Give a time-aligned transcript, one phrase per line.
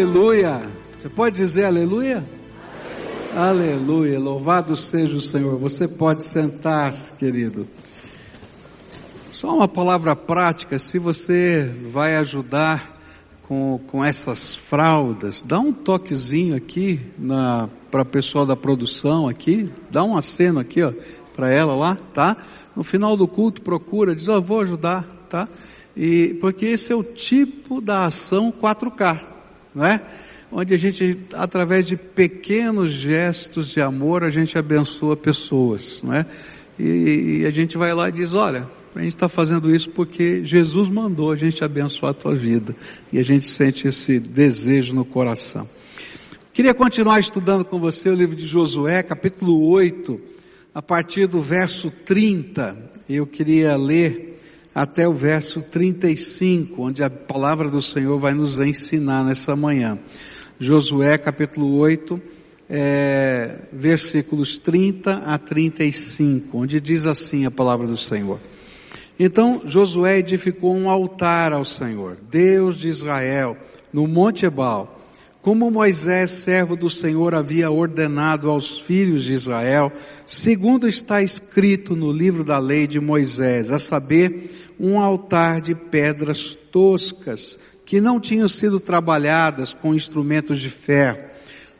[0.00, 0.62] Aleluia.
[0.98, 2.26] Você pode dizer aleluia?
[3.36, 3.74] Aleluia.
[3.74, 4.18] aleluia.
[4.18, 5.58] Louvado seja o Senhor.
[5.58, 7.68] Você pode sentar-se, querido.
[9.30, 12.98] Só uma palavra prática, se você vai ajudar
[13.42, 16.98] com, com essas fraldas, dá um toquezinho aqui
[17.90, 20.94] para o pessoal da produção aqui, dá um aceno aqui, ó,
[21.36, 22.38] para ela lá, tá?
[22.74, 25.46] No final do culto procura, diz, ó, oh, vou ajudar, tá?
[25.94, 29.39] E, porque esse é o tipo da ação 4K,
[29.74, 30.00] não é?
[30.52, 36.26] Onde a gente, através de pequenos gestos de amor, a gente abençoa pessoas, não é?
[36.78, 40.44] E, e a gente vai lá e diz, olha, a gente está fazendo isso porque
[40.44, 42.74] Jesus mandou a gente abençoar a tua vida.
[43.12, 45.68] E a gente sente esse desejo no coração.
[46.52, 50.20] Queria continuar estudando com você o livro de Josué, capítulo 8,
[50.74, 52.76] a partir do verso 30.
[53.08, 54.39] Eu queria ler
[54.74, 59.98] até o verso 35, onde a palavra do Senhor vai nos ensinar nessa manhã.
[60.58, 62.20] Josué capítulo 8,
[62.68, 68.38] é, versículos 30 a 35, onde diz assim a palavra do Senhor.
[69.18, 73.56] Então Josué edificou um altar ao Senhor, Deus de Israel,
[73.92, 74.99] no Monte Ebal,
[75.42, 79.90] como Moisés, servo do Senhor, havia ordenado aos filhos de Israel,
[80.26, 86.54] segundo está escrito no livro da lei de Moisés, a saber, um altar de pedras
[86.70, 91.18] toscas, que não tinham sido trabalhadas com instrumentos de ferro.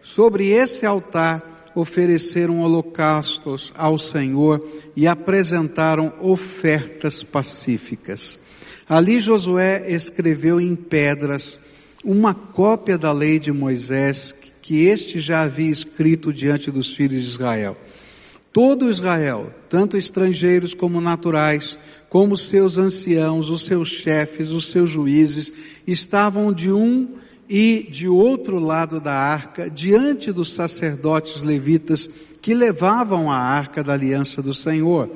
[0.03, 8.39] Sobre esse altar ofereceram holocaustos ao Senhor e apresentaram ofertas pacíficas.
[8.89, 11.59] Ali Josué escreveu em pedras
[12.05, 17.29] uma cópia da lei de Moisés que este já havia escrito diante dos filhos de
[17.29, 17.77] Israel.
[18.53, 21.79] Todo Israel, tanto estrangeiros como naturais,
[22.09, 25.53] como seus anciãos, os seus chefes, os seus juízes,
[25.87, 27.09] estavam de um
[27.49, 32.09] e de outro lado da arca, diante dos sacerdotes levitas
[32.41, 35.11] que levavam a arca da aliança do Senhor.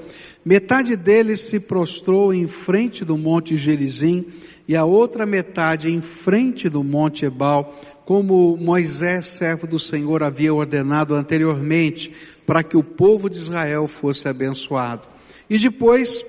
[0.44, 4.26] Metade deles se prostrou em frente do monte Gerizim
[4.66, 10.54] e a outra metade em frente do Monte Ebal, como Moisés, servo do Senhor, havia
[10.54, 12.12] ordenado anteriormente,
[12.46, 15.06] para que o povo de Israel fosse abençoado.
[15.48, 16.24] E depois,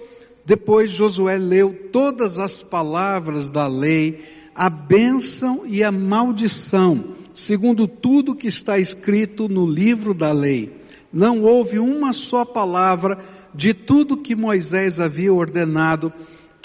[0.46, 4.22] depois Josué leu todas as palavras da lei,
[4.54, 10.72] a bênção e a maldição, segundo tudo que está escrito no livro da lei.
[11.12, 13.18] Não houve uma só palavra
[13.54, 16.12] de tudo que Moisés havia ordenado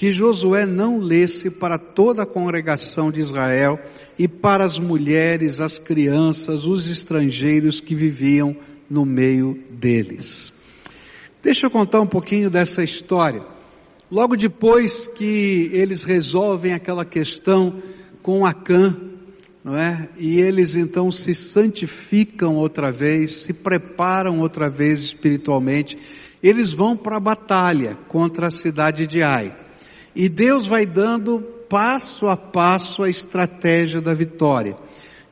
[0.01, 3.79] que Josué não lesse para toda a congregação de Israel
[4.19, 8.57] e para as mulheres, as crianças, os estrangeiros que viviam
[8.89, 10.55] no meio deles.
[11.43, 13.45] Deixa eu contar um pouquinho dessa história.
[14.11, 17.75] Logo depois que eles resolvem aquela questão
[18.23, 18.97] com Acã,
[19.63, 20.09] não é?
[20.19, 25.99] E eles então se santificam outra vez, se preparam outra vez espiritualmente,
[26.43, 29.55] eles vão para a batalha contra a cidade de Ai.
[30.15, 34.77] E Deus vai dando passo a passo a estratégia da vitória.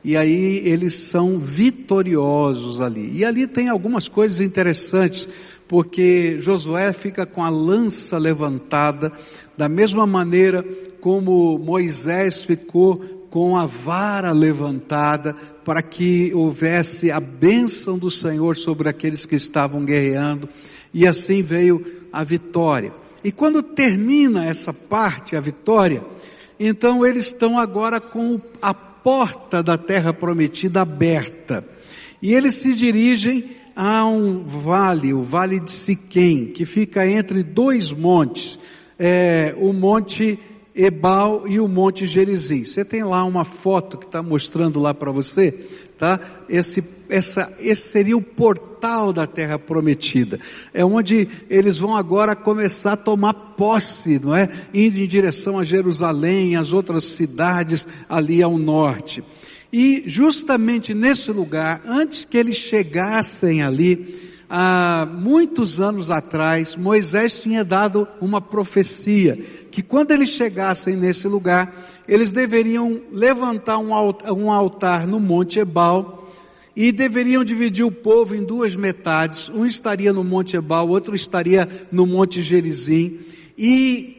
[0.03, 3.11] E aí eles são vitoriosos ali.
[3.17, 5.27] E ali tem algumas coisas interessantes,
[5.67, 9.11] porque Josué fica com a lança levantada,
[9.57, 10.63] da mesma maneira
[11.01, 12.97] como Moisés ficou
[13.29, 19.83] com a vara levantada, para que houvesse a bênção do Senhor sobre aqueles que estavam
[19.83, 20.49] guerreando.
[20.93, 22.91] E assim veio a vitória.
[23.23, 26.03] E quando termina essa parte, a vitória,
[26.59, 31.65] então eles estão agora com a porta da terra prometida aberta.
[32.21, 37.91] E eles se dirigem a um vale, o vale de Siquém, que fica entre dois
[37.91, 38.59] montes,
[38.97, 40.37] é, o monte
[40.81, 42.63] Ebal e o Monte Gerizim.
[42.63, 45.51] Você tem lá uma foto que está mostrando lá para você,
[45.97, 46.17] tá?
[46.47, 50.39] Esse, essa, esse seria o portal da Terra Prometida.
[50.73, 54.47] É onde eles vão agora começar a tomar posse, não é?
[54.73, 59.21] Indo em direção a Jerusalém, as outras cidades ali ao norte.
[59.73, 67.63] E justamente nesse lugar, antes que eles chegassem ali, há muitos anos atrás, Moisés tinha
[67.63, 69.37] dado uma profecia,
[69.69, 71.71] que quando eles chegassem nesse lugar,
[72.07, 76.15] eles deveriam levantar um altar no Monte Ebal,
[76.75, 81.67] e deveriam dividir o povo em duas metades, um estaria no Monte Ebal, outro estaria
[81.91, 83.19] no Monte Gerizim,
[83.57, 84.15] e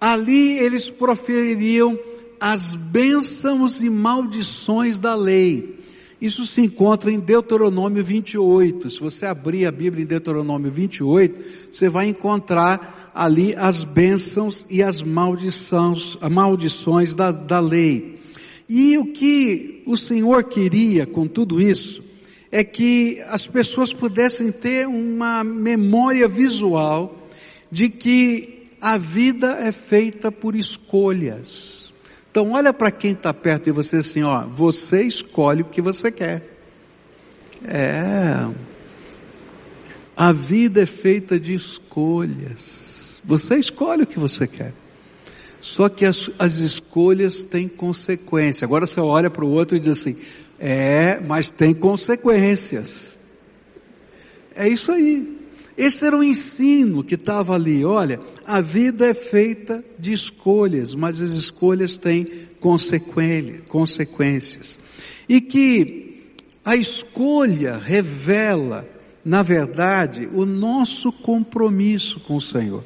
[0.00, 1.98] ali eles profeririam
[2.40, 5.83] as bênçãos e maldições da lei.
[6.24, 8.88] Isso se encontra em Deuteronômio 28.
[8.88, 14.82] Se você abrir a Bíblia em Deuteronômio 28, você vai encontrar ali as bênçãos e
[14.82, 18.18] as maldições, maldições da, da lei.
[18.66, 22.02] E o que o Senhor queria com tudo isso
[22.50, 27.28] é que as pessoas pudessem ter uma memória visual
[27.70, 31.83] de que a vida é feita por escolhas.
[32.34, 36.10] Então olha para quem está perto de você assim, ó, você escolhe o que você
[36.10, 36.42] quer.
[37.64, 38.44] É.
[40.16, 43.22] A vida é feita de escolhas.
[43.24, 44.72] Você escolhe o que você quer.
[45.60, 48.64] Só que as, as escolhas têm consequência.
[48.64, 50.16] Agora você olha para o outro e diz assim:
[50.58, 53.16] é, mas tem consequências.
[54.56, 55.33] É isso aí.
[55.76, 57.84] Esse era o ensino que estava ali.
[57.84, 62.28] Olha, a vida é feita de escolhas, mas as escolhas têm
[62.60, 64.78] consequências.
[65.28, 66.30] E que
[66.64, 68.88] a escolha revela,
[69.24, 72.84] na verdade, o nosso compromisso com o Senhor.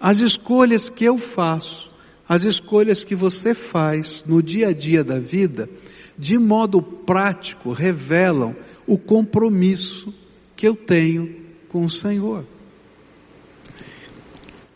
[0.00, 1.92] As escolhas que eu faço,
[2.28, 5.70] as escolhas que você faz no dia a dia da vida,
[6.18, 8.56] de modo prático, revelam
[8.86, 10.12] o compromisso
[10.56, 11.41] que eu tenho
[11.72, 12.44] com o Senhor.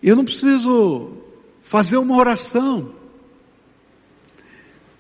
[0.03, 1.13] Eu não preciso
[1.61, 2.93] fazer uma oração.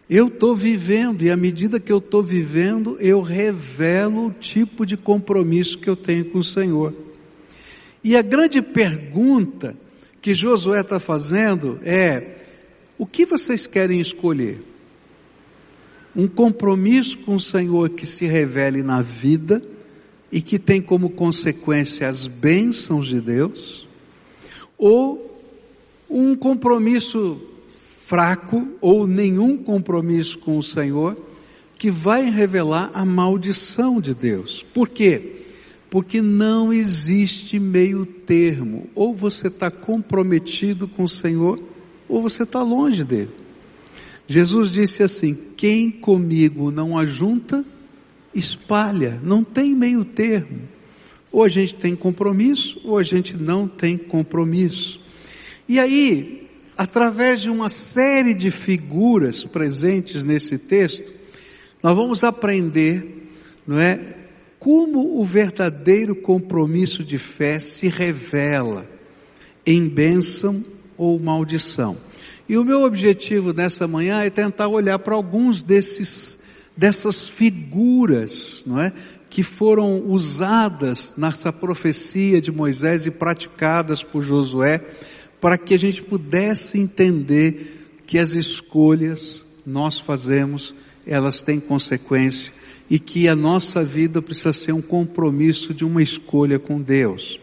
[0.08, 4.96] Eu estou vivendo, e à medida que eu estou vivendo, eu revelo o tipo de
[4.96, 6.94] compromisso que eu tenho com o Senhor.
[8.04, 9.76] E a grande pergunta
[10.20, 12.38] que Josué está fazendo é:
[12.96, 14.60] o que vocês querem escolher?
[16.16, 19.60] um compromisso com o Senhor que se revele na vida
[20.30, 23.88] e que tem como consequência as bênçãos de Deus,
[24.76, 25.40] ou
[26.08, 27.40] um compromisso
[28.04, 31.16] fraco ou nenhum compromisso com o Senhor
[31.78, 34.62] que vai revelar a maldição de Deus.
[34.62, 35.42] Por quê?
[35.90, 38.88] Porque não existe meio termo.
[38.94, 41.60] Ou você está comprometido com o Senhor,
[42.08, 43.30] ou você está longe dele.
[44.26, 47.64] Jesus disse assim: quem comigo não ajunta,
[48.38, 50.68] espalha, não tem meio termo.
[51.32, 55.00] Ou a gente tem compromisso, ou a gente não tem compromisso.
[55.68, 61.12] E aí, através de uma série de figuras presentes nesse texto,
[61.82, 63.30] nós vamos aprender,
[63.66, 64.14] não é,
[64.58, 68.88] como o verdadeiro compromisso de fé se revela
[69.64, 70.64] em bênção
[70.96, 71.96] ou maldição.
[72.48, 76.35] E o meu objetivo nessa manhã é tentar olhar para alguns desses,
[76.76, 78.92] dessas figuras, não é?
[79.30, 84.84] Que foram usadas nessa profecia de Moisés e praticadas por Josué,
[85.40, 90.74] para que a gente pudesse entender que as escolhas nós fazemos,
[91.06, 92.52] elas têm consequência
[92.88, 97.40] e que a nossa vida precisa ser um compromisso de uma escolha com Deus.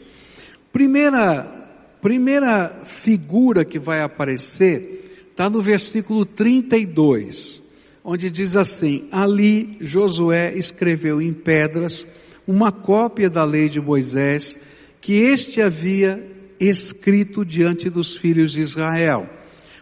[0.72, 1.62] Primeira
[2.04, 7.63] primeira figura que vai aparecer está no versículo 32,
[8.04, 12.06] onde diz assim: Ali Josué escreveu em pedras
[12.46, 14.58] uma cópia da lei de Moisés
[15.00, 19.30] que este havia escrito diante dos filhos de Israel.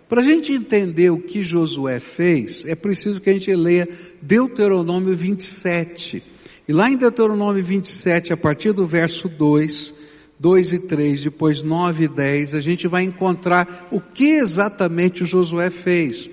[0.10, 3.88] Para a gente entender o que Josué fez, é preciso que a gente leia
[4.22, 6.22] Deuteronômio 27.
[6.68, 9.94] E lá em Deuteronômio 27, a partir do verso 2,
[10.40, 15.70] 2 e 3, depois 9 e 10, a gente vai encontrar o que exatamente Josué
[15.70, 16.30] fez.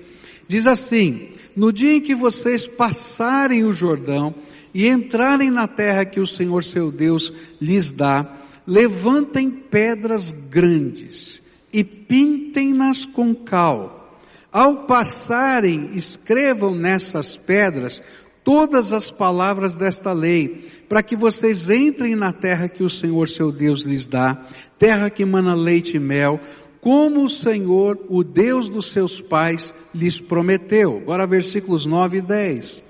[0.47, 1.29] Diz assim:
[1.59, 4.33] No dia em que vocês passarem o Jordão
[4.73, 8.25] e entrarem na terra que o Senhor seu Deus lhes dá,
[8.65, 11.41] levantem pedras grandes
[11.73, 14.21] e pintem-nas com cal.
[14.49, 18.01] Ao passarem, escrevam nessas pedras
[18.41, 23.51] todas as palavras desta lei, para que vocês entrem na terra que o Senhor seu
[23.51, 24.45] Deus lhes dá,
[24.77, 26.39] terra que mana leite e mel,
[26.81, 30.97] como o Senhor, o Deus dos seus pais, lhes prometeu.
[30.97, 32.83] Agora versículos 9 e 10.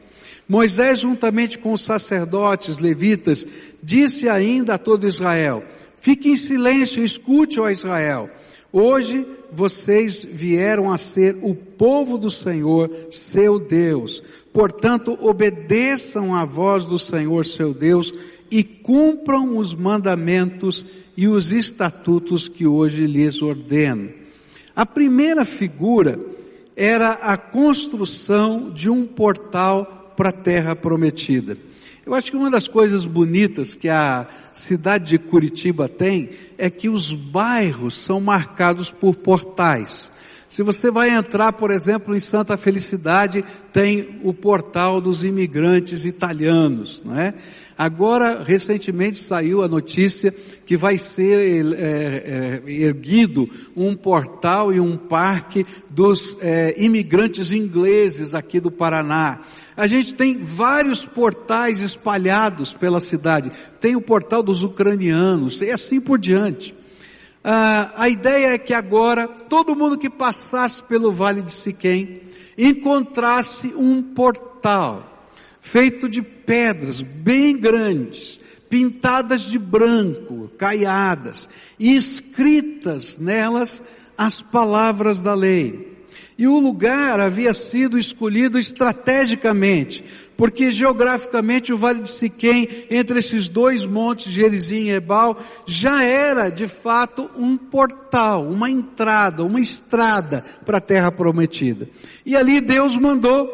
[0.48, 3.46] Moisés, juntamente com os sacerdotes levitas,
[3.84, 5.64] disse ainda a todo Israel,
[6.00, 8.30] fique em silêncio, escute, ó Israel.
[8.72, 14.24] Hoje vocês vieram a ser o povo do Senhor, seu Deus.
[14.52, 18.14] Portanto, obedeçam à voz do Senhor, seu Deus,
[18.50, 24.10] e cumpram os mandamentos e os estatutos que hoje lhes ordeno.
[24.76, 26.20] A primeira figura
[26.76, 31.58] era a construção de um portal para a terra prometida.
[32.06, 36.90] Eu acho que uma das coisas bonitas que a cidade de Curitiba tem é que
[36.90, 40.10] os bairros são marcados por portais.
[40.50, 47.04] Se você vai entrar, por exemplo, em Santa Felicidade, tem o portal dos imigrantes italianos,
[47.06, 47.36] não é?
[47.78, 50.34] Agora, recentemente saiu a notícia
[50.66, 58.34] que vai ser é, é, erguido um portal e um parque dos é, imigrantes ingleses
[58.34, 59.42] aqui do Paraná.
[59.78, 63.52] A gente tem vários portais espalhados pela cidade.
[63.80, 66.79] Tem o portal dos ucranianos e assim por diante.
[67.44, 72.22] Ah, a ideia é que agora todo mundo que passasse pelo Vale de Siquém
[72.58, 75.28] encontrasse um portal
[75.62, 81.48] feito de pedras bem grandes, pintadas de branco, caiadas,
[81.80, 83.82] e escritas nelas
[84.18, 85.90] as palavras da lei.
[86.38, 90.04] E o lugar havia sido escolhido estrategicamente,
[90.40, 96.50] porque geograficamente o Vale de Siquém, entre esses dois montes, Gerizim e Ebal, já era
[96.50, 101.90] de fato um portal, uma entrada, uma estrada para a terra prometida.
[102.26, 103.50] E ali Deus mandou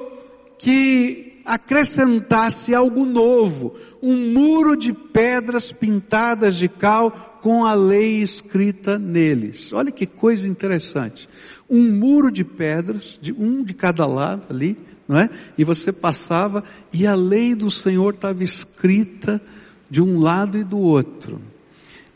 [0.60, 9.00] que acrescentasse algo novo, um muro de pedras pintadas de cal com a lei escrita
[9.00, 9.74] neles.
[9.74, 11.28] Olha que coisa interessante
[11.70, 14.78] um muro de pedras, de um de cada lado ali,
[15.08, 15.30] não é?
[15.58, 19.42] E você passava e a lei do Senhor estava escrita
[19.90, 21.42] de um lado e do outro.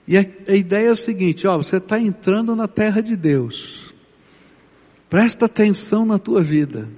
[0.07, 3.93] E a, a ideia é a seguinte, ó, você está entrando na terra de Deus.
[5.09, 6.89] Presta atenção na tua vida.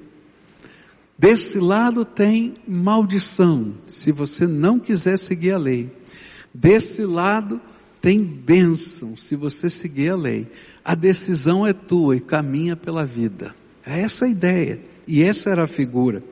[1.17, 5.91] Desse lado tem maldição, se você não quiser seguir a lei.
[6.53, 7.61] Desse lado
[8.01, 10.47] tem bênção se você seguir a lei.
[10.83, 13.53] A decisão é tua e caminha pela vida.
[13.85, 14.79] É essa a ideia.
[15.11, 16.23] E essa era a figura.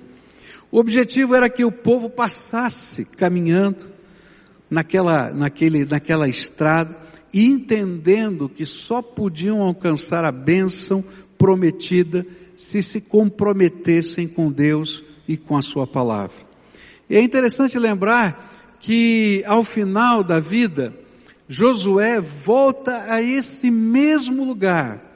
[0.72, 3.90] O objetivo era que o povo passasse caminhando
[4.72, 6.96] naquela, naquele, naquela estrada,
[7.34, 11.04] entendendo que só podiam alcançar a bênção
[11.38, 16.38] prometida se se comprometessem com Deus e com a sua palavra.
[17.10, 20.94] E é interessante lembrar que ao final da vida,
[21.50, 25.09] Josué volta a esse mesmo lugar,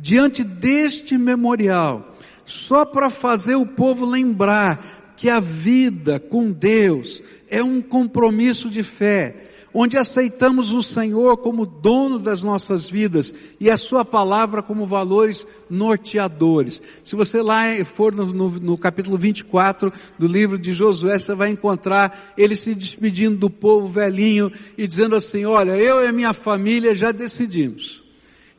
[0.00, 7.62] diante deste memorial, só para fazer o povo lembrar que a vida com Deus é
[7.62, 13.76] um compromisso de fé, onde aceitamos o Senhor como dono das nossas vidas e a
[13.76, 16.82] Sua palavra como valores norteadores.
[17.04, 21.50] Se você lá for no, no, no, capítulo 24 do livro de Josué, você vai
[21.50, 26.32] encontrar ele se despedindo do povo velhinho e dizendo assim, olha, eu e a minha
[26.32, 28.09] família já decidimos.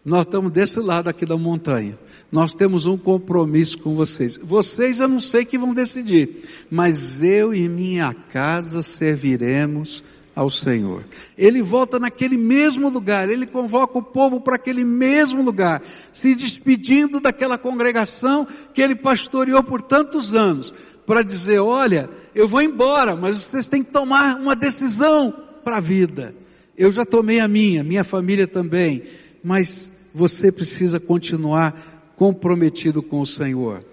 [0.03, 1.98] Nós estamos desse lado aqui da montanha.
[2.31, 4.36] Nós temos um compromisso com vocês.
[4.38, 6.41] Vocês eu não sei que vão decidir,
[6.72, 10.03] mas eu e minha casa serviremos
[10.36, 11.03] ao Senhor.
[11.38, 17.20] Ele volta naquele mesmo lugar, ele convoca o povo para aquele mesmo lugar, se despedindo
[17.20, 20.74] daquela congregação que ele pastoreou por tantos anos,
[21.05, 25.31] para dizer: olha, eu vou embora, mas vocês têm que tomar uma decisão
[25.63, 26.34] para a vida.
[26.75, 29.03] Eu já tomei a minha, minha família também,
[29.43, 33.84] mas você precisa continuar comprometido com o Senhor.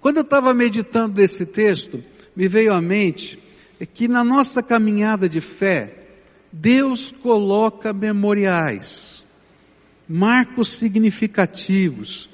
[0.00, 2.02] Quando eu estava meditando nesse texto,
[2.34, 3.38] me veio à mente
[3.78, 5.94] é que na nossa caminhada de fé,
[6.52, 9.24] Deus coloca memoriais,
[10.08, 12.28] marcos significativos,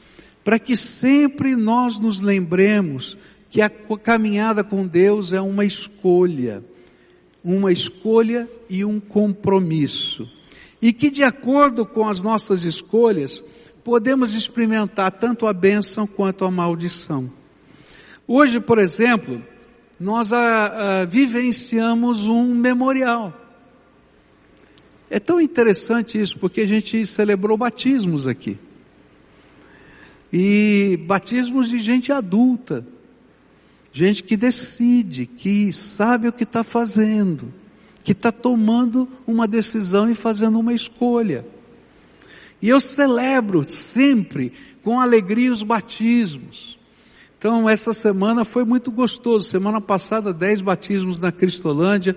[0.45, 3.17] para que sempre nós nos lembremos
[3.49, 6.63] que a caminhada com Deus é uma escolha,
[7.43, 10.29] uma escolha e um compromisso.
[10.81, 13.43] E que de acordo com as nossas escolhas,
[13.83, 17.31] podemos experimentar tanto a bênção quanto a maldição.
[18.27, 19.43] Hoje, por exemplo,
[19.99, 23.35] nós a, ah, a, ah, vivenciamos um memorial.
[25.11, 28.59] É tão interessante isso, porque a gente celebrou batismos aqui.
[30.31, 32.87] E batismos de gente adulta.
[33.91, 37.53] Gente que decide, que sabe o que está fazendo,
[38.09, 41.45] que está tomando uma decisão e fazendo uma escolha.
[42.63, 44.51] E eu celebro sempre
[44.83, 46.79] com alegria os batismos.
[47.37, 49.51] Então, essa semana foi muito gostoso.
[49.51, 52.17] Semana passada, 10 batismos na Cristolândia.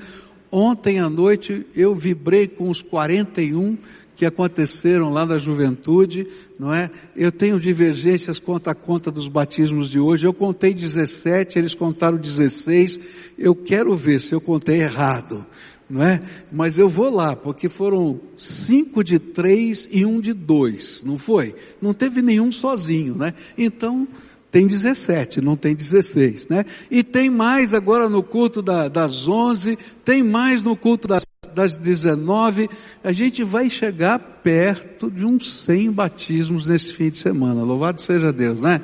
[0.50, 3.78] Ontem à noite eu vibrei com os 41
[4.16, 6.26] que aconteceram lá na juventude,
[6.58, 6.90] não é?
[7.16, 10.26] Eu tenho divergências quanto à conta dos batismos de hoje.
[10.26, 13.00] Eu contei 17, eles contaram 16.
[13.38, 15.46] Eu quero ver se eu contei errado,
[15.92, 16.22] não é?
[16.52, 21.54] Mas eu vou lá, porque foram cinco de três e um de dois, não foi?
[21.82, 23.34] Não teve nenhum sozinho, né?
[23.58, 24.08] Então,
[24.50, 26.66] tem 17, não tem 16, né?
[26.90, 31.78] E tem mais agora no culto da, das 11, tem mais no culto das, das
[31.78, 32.70] 19.
[33.04, 37.64] A gente vai chegar perto de uns 100 batismos nesse fim de semana.
[37.64, 38.82] Louvado seja Deus, né?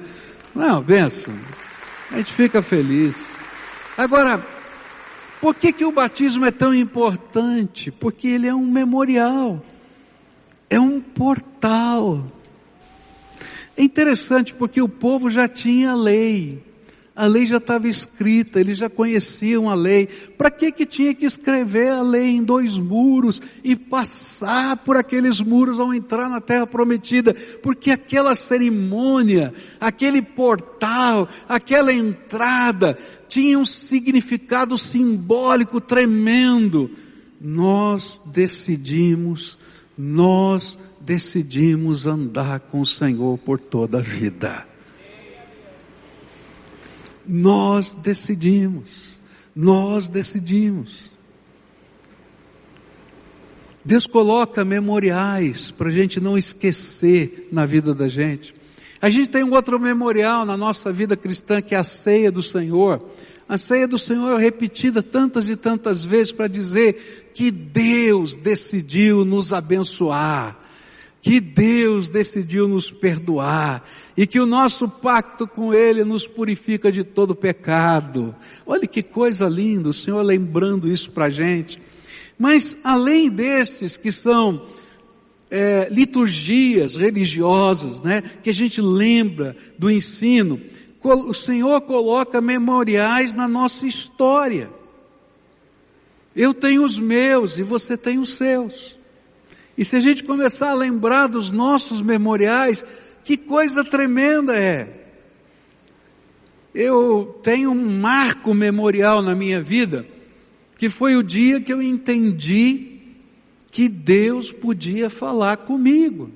[0.56, 1.34] Não, benção.
[2.12, 3.30] A gente fica feliz.
[3.98, 4.42] Agora,
[5.42, 7.92] por que que o batismo é tão importante?
[7.92, 9.64] Porque ele é um memorial.
[10.70, 12.26] É um portal
[13.78, 16.66] é interessante porque o povo já tinha a lei.
[17.16, 20.08] A lei já estava escrita, eles já conheciam a lei.
[20.38, 25.42] Para que que tinha que escrever a lei em dois muros e passar por aqueles
[25.42, 27.36] muros ao entrar na terra prometida?
[27.62, 36.90] Porque aquela cerimônia, aquele portal, aquela entrada tinha um significado simbólico tremendo.
[37.40, 39.58] Nós decidimos,
[39.98, 44.68] nós decidimos andar com o Senhor por toda a vida.
[47.28, 49.22] Nós decidimos,
[49.56, 51.12] nós decidimos.
[53.84, 58.54] Deus coloca memoriais para a gente não esquecer na vida da gente.
[59.02, 62.42] A gente tem um outro memorial na nossa vida cristã que é a ceia do
[62.42, 63.04] Senhor.
[63.48, 69.24] A ceia do Senhor é repetida tantas e tantas vezes para dizer que Deus decidiu
[69.24, 70.68] nos abençoar
[71.28, 73.84] que Deus decidiu nos perdoar
[74.16, 78.34] e que o nosso pacto com Ele nos purifica de todo pecado.
[78.66, 81.82] Olha que coisa linda, o Senhor lembrando isso para a gente.
[82.40, 84.66] Mas além destes que são
[85.50, 90.62] é, liturgias religiosas, né, que a gente lembra do ensino,
[91.04, 94.70] o Senhor coloca memoriais na nossa história.
[96.36, 98.98] Eu tenho os meus e você tem os seus.
[99.78, 102.84] E se a gente começar a lembrar dos nossos memoriais,
[103.24, 105.06] que coisa tremenda é.
[106.74, 110.06] Eu tenho um marco memorial na minha vida,
[110.78, 112.97] que foi o dia que eu entendi
[113.78, 116.32] que Deus podia falar comigo.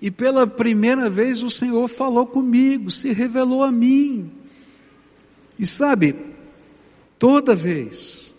[0.00, 4.30] E pela primeira vez o Senhor falou comigo, se revelou a mim.
[5.58, 6.16] E sabe,
[7.18, 8.32] toda vez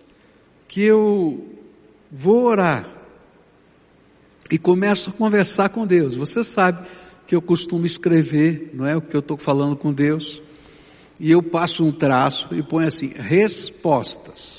[0.67, 1.47] que eu
[2.11, 2.89] vou orar,
[4.49, 6.15] e começo a conversar com Deus.
[6.15, 6.87] Você sabe
[7.27, 10.41] que eu costumo escrever, não é o que eu estou falando com Deus,
[11.19, 14.58] e eu passo um traço e ponho assim, respostas.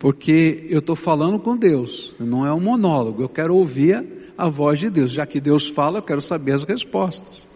[0.00, 4.80] Porque eu estou falando com Deus, não é um monólogo, eu quero ouvir a voz
[4.80, 5.10] de Deus.
[5.10, 7.46] Já que Deus fala, eu quero saber as respostas.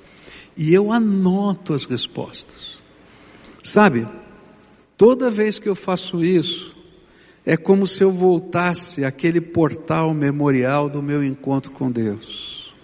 [0.55, 2.83] E eu anoto as respostas.
[3.63, 4.07] Sabe,
[4.95, 6.77] toda vez que eu faço isso,
[7.47, 12.75] é como se eu voltasse àquele portal memorial do meu encontro com Deus.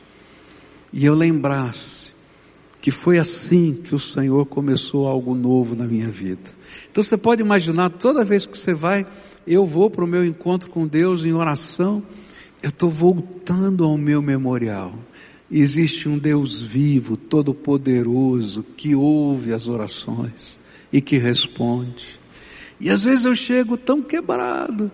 [0.90, 2.12] E eu lembrasse
[2.80, 6.50] que foi assim que o Senhor começou algo novo na minha vida.
[6.90, 9.06] Então você pode imaginar, toda vez que você vai,
[9.52, 12.00] eu vou para o meu encontro com Deus em oração,
[12.62, 14.94] eu estou voltando ao meu memorial.
[15.50, 20.56] Existe um Deus vivo, todo-poderoso, que ouve as orações
[20.92, 22.20] e que responde.
[22.78, 24.88] E às vezes eu chego tão quebrado,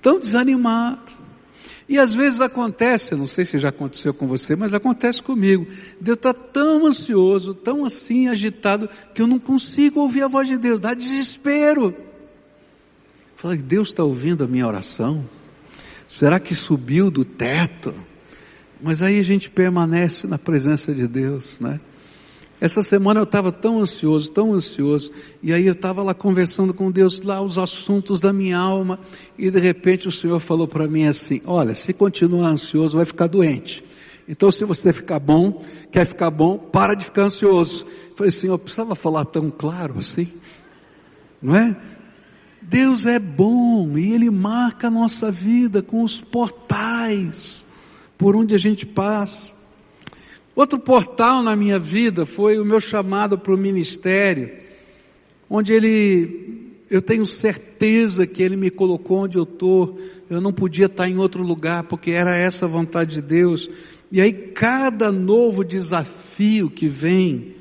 [0.00, 1.12] tão desanimado.
[1.86, 5.66] E às vezes acontece, não sei se já aconteceu com você, mas acontece comigo.
[6.00, 10.56] Deus está tão ansioso, tão assim agitado, que eu não consigo ouvir a voz de
[10.56, 11.94] Deus, dá desespero.
[13.44, 15.22] Fala, Deus está ouvindo a minha oração?
[16.06, 17.92] Será que subiu do teto?
[18.80, 21.78] Mas aí a gente permanece na presença de Deus, né?
[22.58, 25.10] Essa semana eu estava tão ansioso, tão ansioso,
[25.42, 28.98] e aí eu estava lá conversando com Deus, lá os assuntos da minha alma,
[29.36, 33.26] e de repente o Senhor falou para mim assim: Olha, se continuar ansioso, vai ficar
[33.26, 33.84] doente.
[34.26, 37.84] Então, se você ficar bom, quer ficar bom, para de ficar ansioso.
[38.08, 40.32] Eu falei, Senhor, precisava falar tão claro assim?
[41.42, 41.76] Não é?
[42.68, 47.64] Deus é bom e Ele marca a nossa vida com os portais
[48.16, 49.52] por onde a gente passa.
[50.54, 54.50] Outro portal na minha vida foi o meu chamado para o ministério,
[55.50, 59.98] onde ele, eu tenho certeza que ele me colocou onde eu estou,
[60.30, 63.68] eu não podia estar em outro lugar, porque era essa a vontade de Deus.
[64.12, 67.56] E aí cada novo desafio que vem,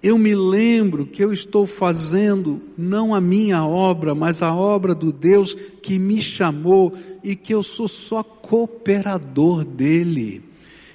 [0.00, 5.12] eu me lembro que eu estou fazendo não a minha obra, mas a obra do
[5.12, 10.42] Deus que me chamou e que eu sou só cooperador dele.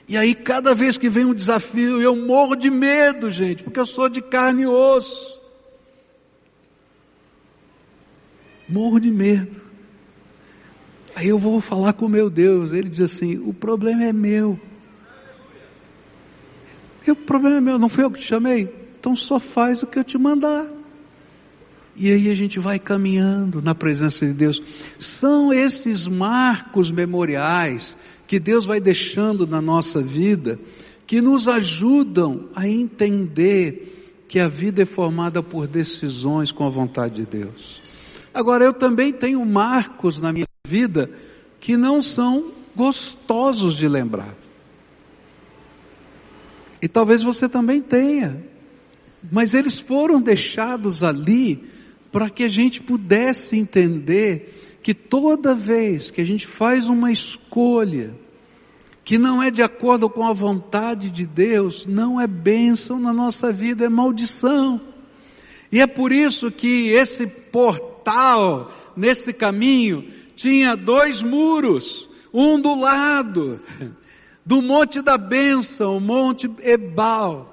[0.07, 3.85] E aí, cada vez que vem um desafio, eu morro de medo, gente, porque eu
[3.85, 5.41] sou de carne e osso.
[8.69, 9.61] Morro de medo.
[11.13, 12.71] Aí eu vou falar com o meu Deus.
[12.71, 14.57] Ele diz assim: o problema é meu.
[17.05, 18.82] o problema é meu, não foi eu que te chamei.
[19.03, 20.65] Então só faz o que eu te mandar.
[21.93, 24.63] E aí a gente vai caminhando na presença de Deus.
[24.97, 30.57] São esses marcos memoriais que Deus vai deixando na nossa vida
[31.05, 37.15] que nos ajudam a entender que a vida é formada por decisões com a vontade
[37.15, 37.81] de Deus.
[38.33, 41.11] Agora eu também tenho marcos na minha vida
[41.59, 44.33] que não são gostosos de lembrar.
[46.81, 48.52] E talvez você também tenha.
[49.31, 51.63] Mas eles foram deixados ali
[52.11, 58.13] para que a gente pudesse entender que toda vez que a gente faz uma escolha
[59.03, 63.51] que não é de acordo com a vontade de Deus, não é bênção na nossa
[63.51, 64.79] vida, é maldição.
[65.71, 73.59] E é por isso que esse portal, nesse caminho, tinha dois muros, um do lado
[74.45, 77.52] do Monte da Bênção, o Monte Ebal,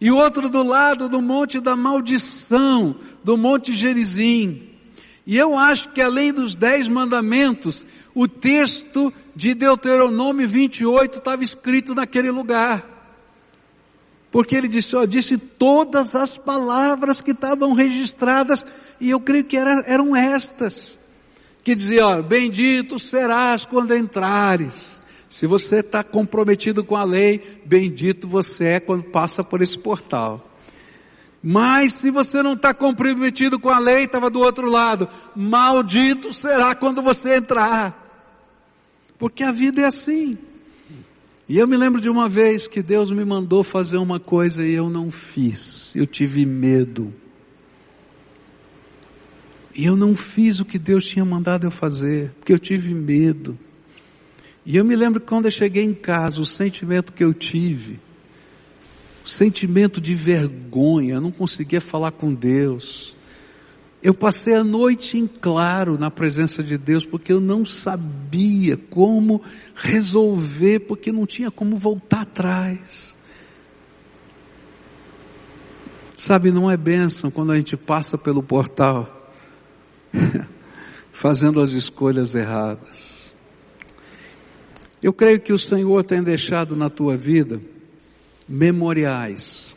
[0.00, 4.62] e outro do lado do Monte da Maldição, do Monte Gerizim.
[5.26, 11.94] E eu acho que além dos dez mandamentos, o texto de Deuteronômio 28 estava escrito
[11.94, 12.84] naquele lugar.
[14.30, 18.64] Porque ele disse, ó, disse todas as palavras que estavam registradas,
[19.00, 20.98] e eu creio que era, eram estas.
[21.64, 24.96] Que dizia, ó, bendito serás quando entrares
[25.28, 30.50] se você está comprometido com a lei, bendito você é quando passa por esse portal.
[31.42, 36.74] Mas se você não está comprometido com a lei, estava do outro lado, maldito será
[36.74, 38.04] quando você entrar.
[39.18, 40.36] Porque a vida é assim.
[41.48, 44.72] E eu me lembro de uma vez que Deus me mandou fazer uma coisa e
[44.72, 45.92] eu não fiz.
[45.94, 47.14] Eu tive medo.
[49.74, 53.56] E eu não fiz o que Deus tinha mandado eu fazer, porque eu tive medo.
[54.66, 58.00] E eu me lembro que quando eu cheguei em casa, o sentimento que eu tive,
[59.24, 63.16] o sentimento de vergonha, eu não conseguia falar com Deus.
[64.02, 69.40] Eu passei a noite em claro na presença de Deus, porque eu não sabia como
[69.76, 73.14] resolver, porque não tinha como voltar atrás.
[76.18, 79.30] Sabe, não é bênção quando a gente passa pelo portal,
[81.12, 83.15] fazendo as escolhas erradas.
[85.06, 87.62] Eu creio que o Senhor tem deixado na tua vida
[88.48, 89.72] memoriais,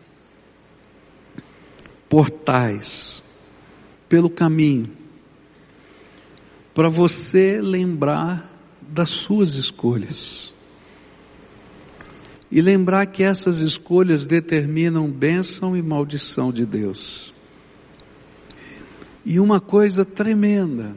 [2.10, 3.22] portais,
[4.10, 4.90] pelo caminho,
[6.74, 10.56] para você lembrar das suas escolhas.
[12.50, 17.36] E lembrar que essas escolhas determinam bênção e maldição de Deus.
[19.24, 20.96] E uma coisa tremenda,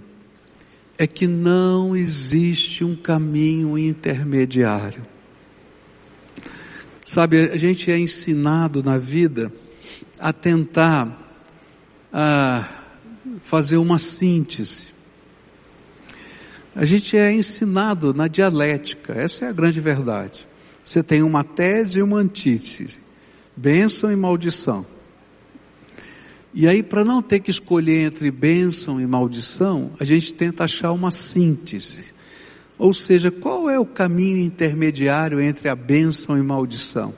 [0.98, 5.02] é que não existe um caminho intermediário.
[7.04, 9.52] Sabe, a gente é ensinado na vida
[10.18, 11.18] a tentar
[12.12, 12.68] a
[13.40, 14.92] fazer uma síntese.
[16.74, 20.46] A gente é ensinado na dialética, essa é a grande verdade.
[20.86, 22.98] Você tem uma tese e uma antítese,
[23.56, 24.86] bênção e maldição.
[26.54, 30.92] E aí, para não ter que escolher entre bênção e maldição, a gente tenta achar
[30.92, 32.12] uma síntese.
[32.78, 37.14] Ou seja, qual é o caminho intermediário entre a bênção e maldição?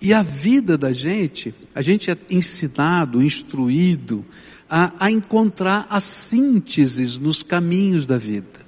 [0.00, 4.24] E a vida da gente, a gente é ensinado, instruído
[4.68, 8.66] a, a encontrar as sínteses nos caminhos da vida.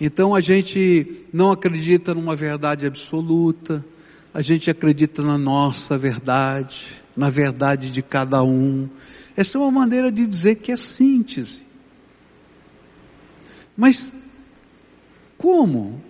[0.00, 3.84] Então a gente não acredita numa verdade absoluta,
[4.32, 8.88] a gente acredita na nossa verdade, na verdade de cada um.
[9.38, 11.62] Essa é uma maneira de dizer que é síntese.
[13.76, 14.12] Mas
[15.36, 16.02] como?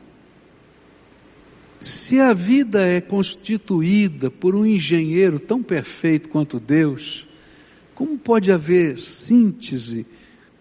[1.79, 7.29] Se a vida é constituída por um engenheiro tão perfeito quanto Deus,
[7.95, 10.07] como pode haver síntese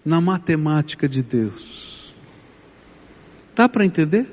[0.03, 2.13] na matemática de Deus?
[3.55, 4.29] Dá para entender?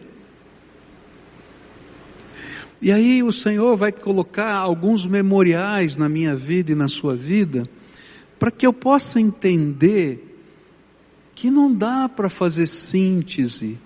[2.83, 7.62] E aí o Senhor vai colocar alguns memoriais na minha vida e na sua vida,
[8.38, 10.35] para que eu possa entender
[11.35, 13.79] que não dá para fazer síntese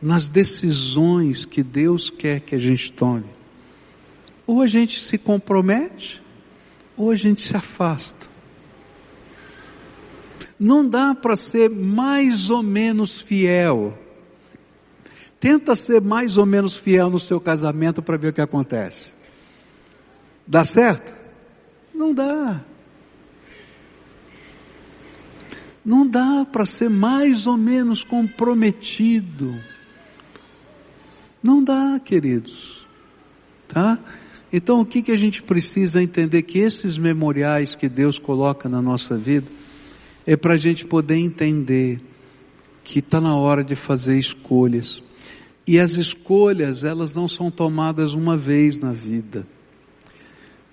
[0.00, 3.26] nas decisões que Deus quer que a gente tome.
[4.46, 6.22] Ou a gente se compromete,
[6.96, 8.26] ou a gente se afasta.
[10.58, 13.98] Não dá para ser mais ou menos fiel.
[15.40, 19.12] Tenta ser mais ou menos fiel no seu casamento para ver o que acontece.
[20.46, 21.14] Dá certo?
[21.94, 22.60] Não dá.
[25.84, 29.54] Não dá para ser mais ou menos comprometido.
[31.42, 32.86] Não dá, queridos.
[33.66, 33.98] Tá?
[34.52, 36.42] Então o que, que a gente precisa entender?
[36.42, 39.46] Que esses memoriais que Deus coloca na nossa vida
[40.26, 42.00] é para a gente poder entender
[42.84, 45.02] que está na hora de fazer escolhas.
[45.66, 49.46] E as escolhas, elas não são tomadas uma vez na vida.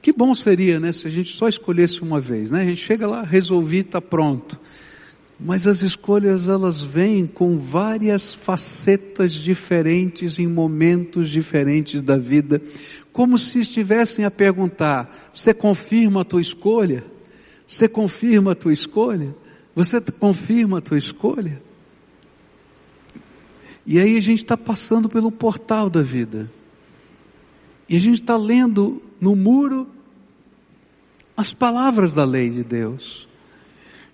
[0.01, 2.61] Que bom seria, né, se a gente só escolhesse uma vez, né?
[2.61, 4.59] A gente chega lá, resolvi, está pronto.
[5.39, 12.61] Mas as escolhas elas vêm com várias facetas diferentes em momentos diferentes da vida,
[13.13, 17.05] como se estivessem a perguntar: você confirma a tua escolha?
[17.65, 19.33] Você confirma a tua escolha?
[19.73, 21.61] Você confirma a tua escolha?
[23.85, 26.51] E aí a gente está passando pelo portal da vida.
[27.87, 29.87] E a gente está lendo no muro
[31.35, 33.28] as palavras da lei de Deus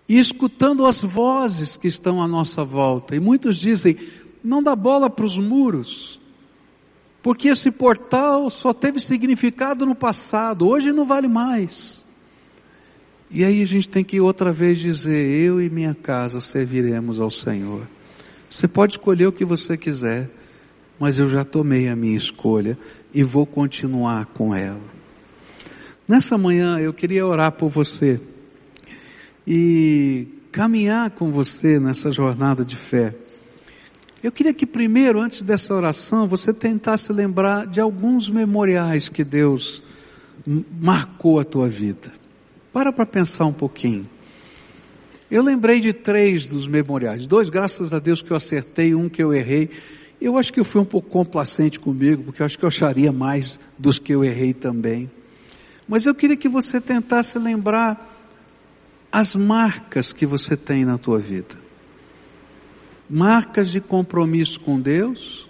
[0.07, 3.15] e escutando as vozes que estão à nossa volta.
[3.15, 3.97] E muitos dizem:
[4.43, 6.19] não dá bola para os muros,
[7.21, 12.03] porque esse portal só teve significado no passado, hoje não vale mais.
[13.31, 17.31] E aí a gente tem que outra vez dizer: eu e minha casa serviremos ao
[17.31, 17.87] Senhor.
[18.49, 20.29] Você pode escolher o que você quiser,
[20.99, 22.77] mas eu já tomei a minha escolha
[23.13, 24.95] e vou continuar com ela.
[26.07, 28.21] Nessa manhã eu queria orar por você
[29.47, 33.13] e caminhar com você nessa jornada de fé.
[34.23, 39.83] Eu queria que primeiro, antes dessa oração, você tentasse lembrar de alguns memoriais que Deus
[40.79, 42.11] marcou a tua vida.
[42.73, 44.09] Para para pensar um pouquinho.
[45.29, 47.27] Eu lembrei de três dos memoriais.
[47.27, 49.69] Dois, graças a Deus que eu acertei, um que eu errei.
[50.21, 53.11] Eu acho que eu fui um pouco complacente comigo, porque eu acho que eu acharia
[53.11, 55.09] mais dos que eu errei também.
[55.87, 58.14] Mas eu queria que você tentasse lembrar
[59.15, 61.55] as marcas que você tem na tua vida.
[63.09, 65.49] Marcas de compromisso com Deus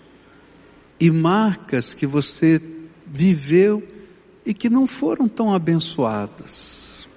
[1.00, 2.62] e marcas que você
[3.08, 3.82] viveu
[4.46, 7.10] e que não foram tão abençoadas.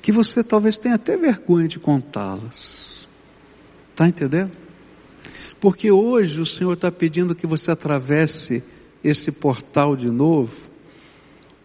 [0.00, 3.06] Que você talvez tenha até vergonha de contá-las.
[3.90, 4.52] Está entendendo?
[5.60, 8.64] Porque hoje o Senhor está pedindo que você atravesse
[9.04, 10.70] esse portal de novo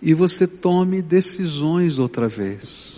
[0.01, 2.96] e você tome decisões outra vez.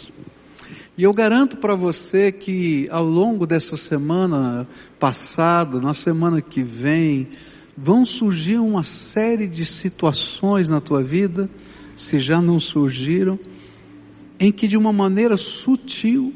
[1.00, 4.68] E eu garanto para você que ao longo dessa semana
[5.00, 7.30] passada, na semana que vem,
[7.78, 11.50] vão surgir uma série de situações na tua vida,
[11.96, 13.40] se já não surgiram,
[14.38, 16.34] em que de uma maneira sutil,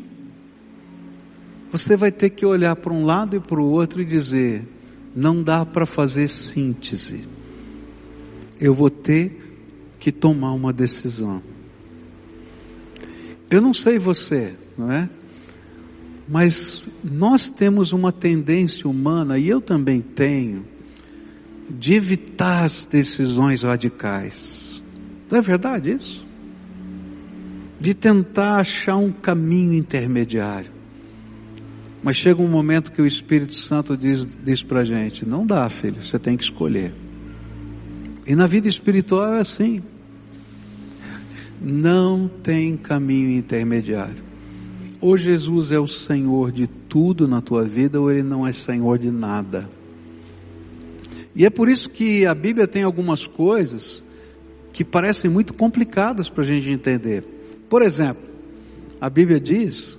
[1.69, 4.65] você vai ter que olhar para um lado e para o outro e dizer:
[5.13, 7.27] não dá para fazer síntese.
[8.61, 9.59] Eu vou ter
[9.99, 11.43] que tomar uma decisão.
[13.53, 15.07] Eu não sei você, não é?
[16.27, 20.65] Mas nós temos uma tendência humana, e eu também tenho,
[21.69, 24.81] de evitar as decisões radicais.
[25.29, 26.25] Não é verdade isso?
[27.79, 30.71] De tentar achar um caminho intermediário.
[32.01, 35.69] Mas chega um momento que o Espírito Santo diz, diz para a gente: não dá,
[35.69, 36.91] filho, você tem que escolher.
[38.25, 39.83] E na vida espiritual é assim
[41.63, 44.21] não tem caminho intermediário.
[44.99, 48.99] Ou Jesus é o Senhor de tudo na tua vida, ou Ele não é Senhor
[48.99, 49.69] de nada.
[51.35, 54.03] E é por isso que a Bíblia tem algumas coisas
[54.71, 57.23] que parecem muito complicadas para a gente entender.
[57.69, 58.23] Por exemplo,
[58.99, 59.97] a Bíblia diz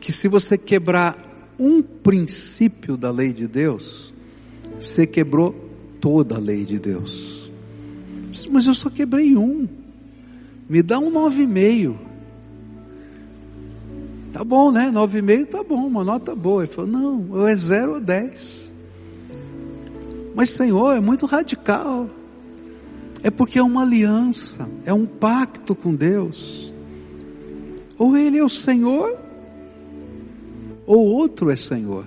[0.00, 4.12] que se você quebrar um princípio da lei de Deus,
[4.78, 5.54] você quebrou
[6.00, 7.50] toda a lei de Deus.
[8.50, 9.66] Mas eu só quebrei um.
[10.68, 11.98] Me dá um nove e meio.
[14.32, 14.90] Tá bom, né?
[14.90, 16.64] Nove e meio tá bom, uma nota boa.
[16.64, 18.74] Ele falou, não, é zero ou dez.
[20.34, 22.10] Mas Senhor, é muito radical.
[23.22, 26.74] É porque é uma aliança, é um pacto com Deus.
[27.96, 29.16] Ou Ele é o Senhor,
[30.86, 32.04] ou outro é Senhor.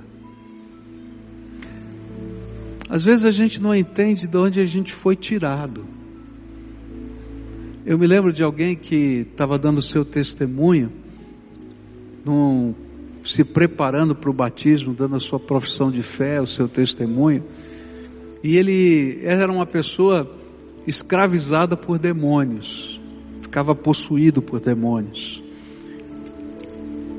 [2.90, 5.86] Às vezes a gente não entende de onde a gente foi tirado.
[7.88, 10.92] Eu me lembro de alguém que estava dando o seu testemunho,
[12.26, 12.76] num,
[13.24, 17.46] se preparando para o batismo, dando a sua profissão de fé, o seu testemunho.
[18.44, 20.30] E ele era uma pessoa
[20.86, 23.00] escravizada por demônios,
[23.42, 25.42] ficava possuído por demônios.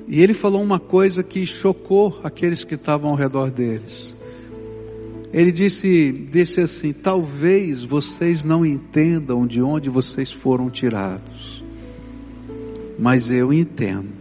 [0.07, 4.14] E ele falou uma coisa que chocou aqueles que estavam ao redor deles.
[5.33, 11.64] Ele disse, disse assim: talvez vocês não entendam de onde vocês foram tirados,
[12.99, 14.17] mas eu entendo.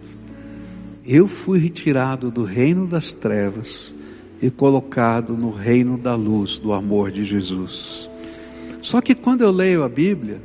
[1.05, 3.95] Eu fui retirado do reino das trevas
[4.41, 8.09] e colocado no reino da luz do amor de Jesus.
[8.81, 10.41] Só que quando eu leio a Bíblia,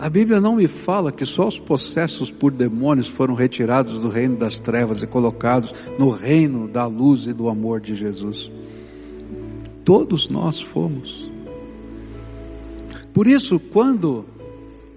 [0.00, 4.34] A Bíblia não me fala que só os possessos por demônios foram retirados do reino
[4.34, 8.50] das trevas e colocados no reino da luz e do amor de Jesus.
[9.84, 11.30] Todos nós fomos.
[13.12, 14.24] Por isso, quando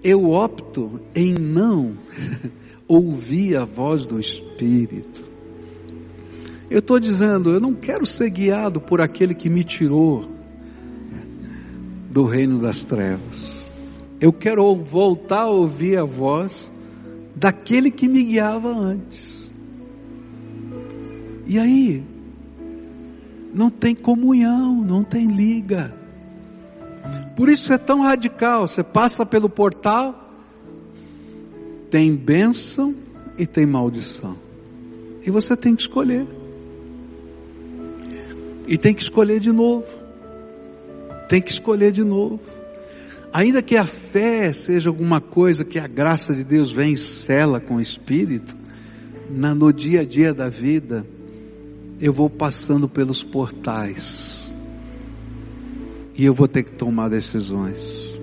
[0.02, 1.94] eu opto em não
[2.86, 5.22] ouvir a voz do Espírito,
[6.70, 10.24] eu estou dizendo, eu não quero ser guiado por aquele que me tirou
[12.10, 13.70] do reino das trevas.
[14.20, 16.70] Eu quero voltar a ouvir a voz
[17.34, 19.52] daquele que me guiava antes.
[21.46, 22.02] E aí,
[23.54, 25.94] não tem comunhão, não tem liga.
[27.36, 28.66] Por isso é tão radical.
[28.66, 30.30] Você passa pelo portal,
[31.88, 32.94] tem bênção
[33.38, 34.36] e tem maldição.
[35.24, 36.26] E você tem que escolher.
[38.66, 39.86] E tem que escolher de novo.
[41.28, 42.40] Tem que escolher de novo.
[43.32, 47.58] Ainda que a fé seja alguma coisa que a graça de Deus vem e sela
[47.60, 48.54] com o Espírito,
[49.30, 51.04] na, no dia a dia da vida,
[52.04, 54.54] eu vou passando pelos portais.
[56.14, 58.20] E eu vou ter que tomar decisões.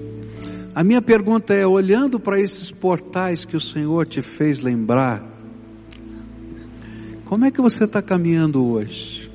[0.75, 5.25] A minha pergunta é, olhando para esses portais que o Senhor te fez lembrar,
[7.25, 9.31] como é que você está caminhando hoje?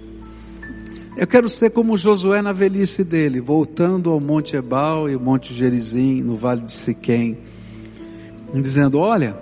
[1.16, 5.52] Eu quero ser como Josué na velhice dele, voltando ao Monte Ebal e ao Monte
[5.52, 7.36] Gerizim, no Vale de Siquém,
[8.54, 9.36] dizendo: Olha,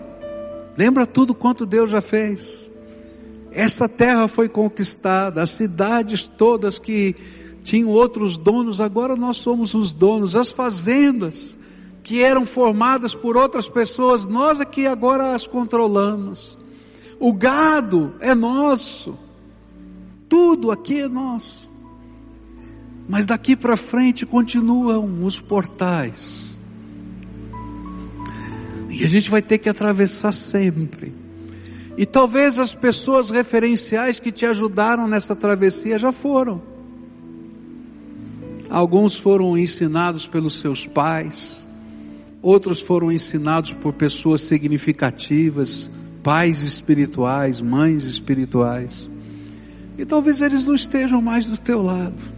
[0.78, 2.63] lembra tudo quanto Deus já fez.
[3.54, 7.14] Essa terra foi conquistada, as cidades todas que
[7.62, 11.56] tinham outros donos, agora nós somos os donos, as fazendas
[12.02, 16.58] que eram formadas por outras pessoas, nós aqui agora as controlamos.
[17.18, 19.16] O gado é nosso.
[20.28, 21.70] Tudo aqui é nosso.
[23.08, 26.60] Mas daqui para frente continuam os portais.
[28.90, 31.23] E a gente vai ter que atravessar sempre.
[31.96, 36.60] E talvez as pessoas referenciais que te ajudaram nessa travessia já foram.
[38.68, 41.68] Alguns foram ensinados pelos seus pais,
[42.42, 45.88] outros foram ensinados por pessoas significativas,
[46.22, 49.08] pais espirituais, mães espirituais.
[49.96, 52.34] E talvez eles não estejam mais do teu lado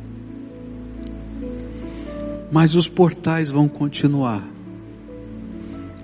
[2.51, 4.43] mas os portais vão continuar.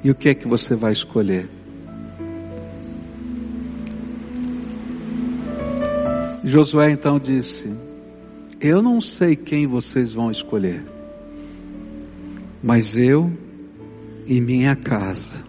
[0.04, 1.48] E o que é que você vai escolher?
[6.44, 7.70] Josué então disse:
[8.60, 10.84] Eu não sei quem vocês vão escolher,
[12.62, 13.30] mas eu
[14.26, 15.44] e minha casa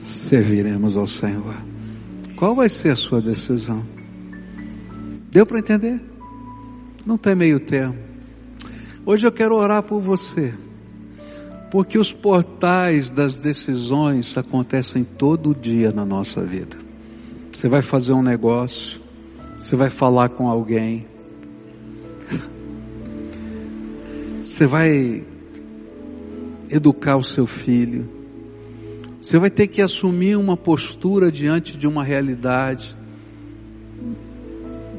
[0.00, 1.54] serviremos ao Senhor.
[2.36, 3.84] Qual vai ser a sua decisão?
[5.30, 6.00] Deu para entender?
[7.06, 7.96] Não tem meio termo.
[9.04, 10.52] Hoje eu quero orar por você,
[11.70, 16.76] porque os portais das decisões acontecem todo dia na nossa vida.
[17.52, 18.99] Você vai fazer um negócio,
[19.60, 21.04] você vai falar com alguém,
[24.42, 25.22] você vai
[26.70, 28.08] educar o seu filho,
[29.20, 32.96] você vai ter que assumir uma postura diante de uma realidade.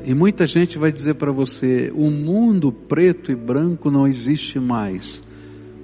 [0.06, 5.24] E muita gente vai dizer para você: o mundo preto e branco não existe mais.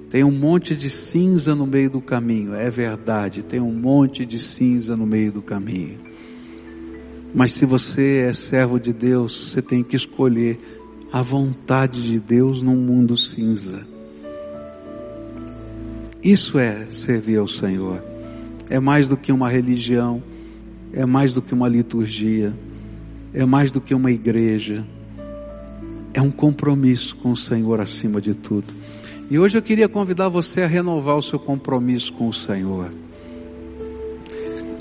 [0.08, 2.54] Tem um monte de cinza no meio do caminho.
[2.54, 6.07] É verdade, tem um monte de cinza no meio do caminho.
[7.34, 10.58] Mas se você é servo de Deus, você tem que escolher
[11.12, 13.86] a vontade de Deus num mundo cinza.
[16.22, 18.02] Isso é servir ao Senhor.
[18.68, 20.22] É mais do que uma religião,
[20.92, 22.52] é mais do que uma liturgia
[23.32, 24.84] é mais do que uma igreja,
[26.14, 28.66] é um compromisso com o Senhor acima de tudo.
[29.30, 32.90] E hoje eu queria convidar você a renovar o seu compromisso com o Senhor.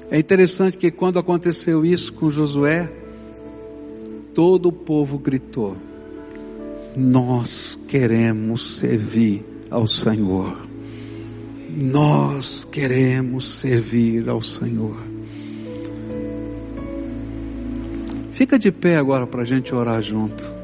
[0.09, 2.89] É interessante que quando aconteceu isso com Josué,
[4.33, 5.75] todo o povo gritou:
[6.97, 10.65] Nós queremos servir ao Senhor.
[11.69, 14.95] Nós queremos servir ao Senhor.
[18.31, 20.55] Fica de pé agora para a gente orar junto.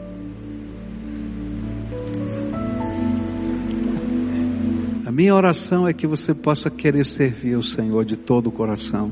[5.06, 9.12] A minha oração é que você possa querer servir o Senhor de todo o coração.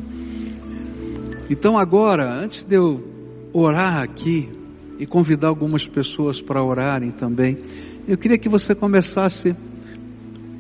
[1.52, 3.04] Então agora, antes de eu
[3.52, 4.48] orar aqui
[4.98, 7.58] e convidar algumas pessoas para orarem também,
[8.08, 9.54] eu queria que você começasse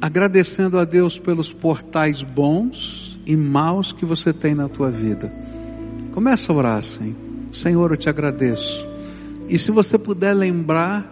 [0.02, 5.32] agradecendo a Deus pelos portais bons e maus que você tem na tua vida.
[6.12, 7.16] Começa a orar assim.
[7.54, 8.86] Senhor, eu te agradeço.
[9.48, 11.10] E se você puder lembrar,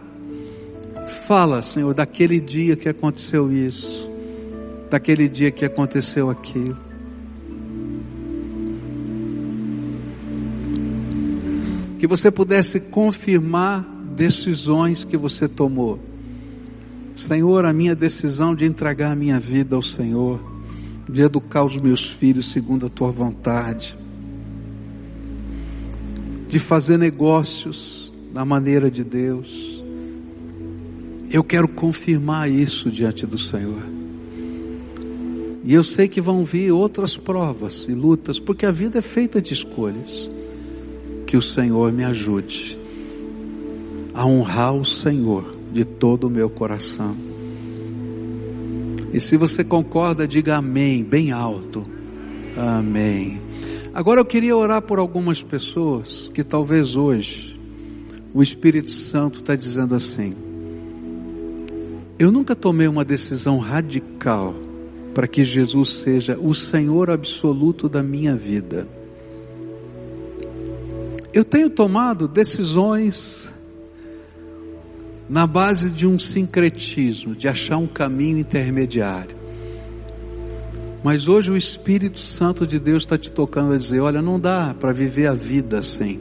[1.26, 4.10] fala, Senhor, daquele dia que aconteceu isso.
[4.90, 6.89] daquele dia que aconteceu aquilo.
[12.00, 13.82] Que você pudesse confirmar
[14.16, 16.00] decisões que você tomou.
[17.16, 20.40] Senhor, a minha decisão de entregar a minha vida ao Senhor,
[21.10, 23.98] de educar os meus filhos segundo a tua vontade,
[26.48, 29.84] de fazer negócios na maneira de Deus.
[31.30, 33.84] Eu quero confirmar isso diante do Senhor.
[35.64, 39.42] E eu sei que vão vir outras provas e lutas, porque a vida é feita
[39.42, 40.30] de escolhas.
[41.30, 42.80] Que o Senhor me ajude
[44.16, 47.16] a honrar o Senhor de todo o meu coração.
[49.14, 51.84] E se você concorda, diga amém, bem alto.
[52.58, 53.40] Amém.
[53.94, 57.62] Agora eu queria orar por algumas pessoas que talvez hoje
[58.34, 60.34] o Espírito Santo está dizendo assim:
[62.18, 64.56] Eu nunca tomei uma decisão radical
[65.14, 68.88] para que Jesus seja o Senhor absoluto da minha vida.
[71.34, 73.54] Eu tenho tomado decisões
[75.30, 79.38] na base de um sincretismo, de achar um caminho intermediário.
[81.04, 84.74] Mas hoje o Espírito Santo de Deus está te tocando a dizer: olha, não dá
[84.78, 86.20] para viver a vida assim.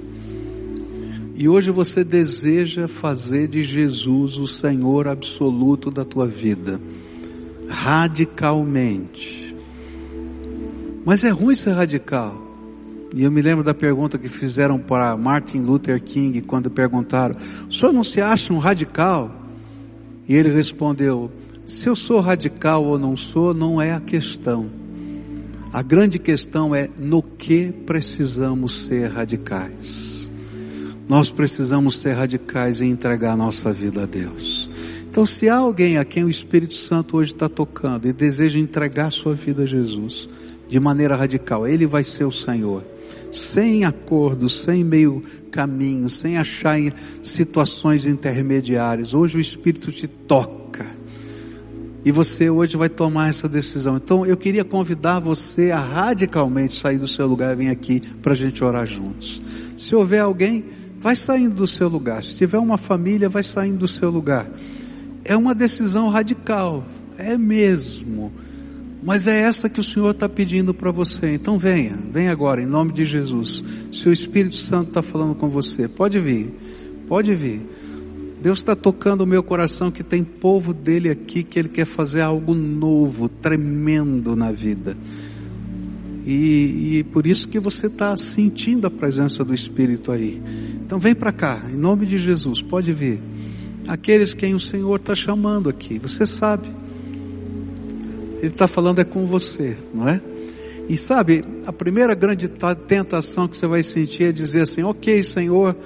[1.35, 6.81] E hoje você deseja fazer de Jesus o Senhor absoluto da tua vida,
[7.69, 9.57] radicalmente.
[11.05, 12.48] Mas é ruim ser radical.
[13.15, 17.37] E eu me lembro da pergunta que fizeram para Martin Luther King quando perguntaram:
[17.69, 19.35] o senhor não se acha um radical?
[20.29, 21.31] E ele respondeu:
[21.65, 24.71] se eu sou radical ou não sou, não é a questão.
[25.73, 30.31] A grande questão é no que precisamos ser radicais.
[31.09, 34.69] Nós precisamos ser radicais em entregar nossa vida a Deus.
[35.11, 39.11] Então, se há alguém a quem o Espírito Santo hoje está tocando e deseja entregar
[39.11, 40.29] sua vida a Jesus
[40.69, 42.85] de maneira radical, Ele vai ser o Senhor
[43.31, 46.79] sem acordo, sem meio caminho, sem achar
[47.23, 49.15] situações intermediárias.
[49.15, 50.87] Hoje o Espírito te toca.
[52.05, 53.97] E você hoje vai tomar essa decisão.
[53.97, 58.33] Então eu queria convidar você a radicalmente sair do seu lugar e vir aqui para
[58.33, 59.43] a gente orar juntos.
[59.77, 60.65] Se houver alguém,
[60.99, 62.23] vai saindo do seu lugar.
[62.23, 64.49] Se tiver uma família, vai saindo do seu lugar.
[65.25, 66.85] É uma decisão radical.
[67.19, 68.33] É mesmo.
[69.03, 71.35] Mas é essa que o Senhor está pedindo para você.
[71.35, 73.63] Então venha, venha agora, em nome de Jesus.
[73.93, 76.53] Se o Espírito Santo está falando com você, pode vir,
[77.07, 77.61] pode vir.
[78.41, 82.21] Deus está tocando o meu coração que tem povo dele aqui que ele quer fazer
[82.21, 84.97] algo novo, tremendo na vida.
[86.25, 90.41] E, e por isso que você está sentindo a presença do Espírito aí.
[90.85, 93.19] Então vem para cá, em nome de Jesus, pode vir.
[93.89, 96.69] Aqueles quem o Senhor está chamando aqui, você sabe.
[98.39, 100.21] Ele está falando é com você, não é?
[100.89, 102.49] E sabe, a primeira grande
[102.87, 105.77] tentação que você vai sentir é dizer assim: Ok, Senhor,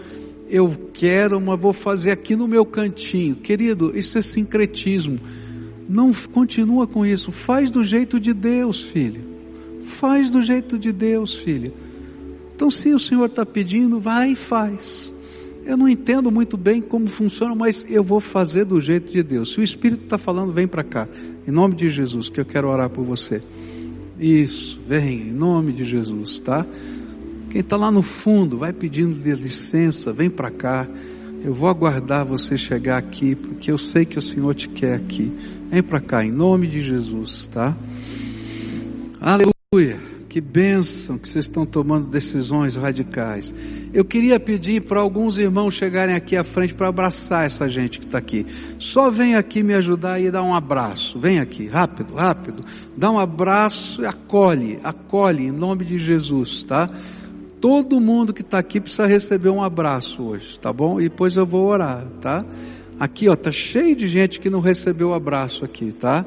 [0.49, 3.35] eu quero, mas vou fazer aqui no meu cantinho.
[3.35, 5.19] Querido, isso é sincretismo.
[5.89, 7.33] Não continua com isso.
[7.33, 9.23] Faz do jeito de Deus, filho.
[9.83, 11.73] Faz do jeito de Deus, filho.
[12.55, 15.12] Então, se o Senhor está pedindo, vai e faz.
[15.65, 19.53] Eu não entendo muito bem como funciona, mas eu vou fazer do jeito de Deus.
[19.53, 21.09] Se o Espírito está falando, vem para cá.
[21.47, 23.41] Em nome de Jesus, que eu quero orar por você.
[24.19, 26.67] Isso, vem, em nome de Jesus, tá?
[27.51, 30.89] Quem está lá no fundo, vai pedindo licença, vem para cá.
[31.45, 35.33] Eu vou aguardar você chegar aqui, porque eu sei que o Senhor te quer aqui.
[35.71, 37.77] Vem para cá, em nome de Jesus, tá?
[39.21, 40.12] Aleluia.
[40.33, 43.55] Que bênção que vocês estão tomando decisões radicais.
[43.93, 48.07] Eu queria pedir para alguns irmãos chegarem aqui à frente para abraçar essa gente que
[48.07, 48.47] está aqui.
[48.79, 51.21] Só vem aqui me ajudar e dar um abraço.
[51.21, 52.65] Vem aqui, rápido, rápido.
[52.97, 56.89] Dá um abraço e acolhe, acolhe em nome de Jesus, tá?
[57.61, 60.99] Todo mundo que está aqui precisa receber um abraço hoje, tá bom?
[60.99, 62.43] E depois eu vou orar, tá?
[62.99, 66.25] Aqui, ó, tá cheio de gente que não recebeu o abraço aqui, tá?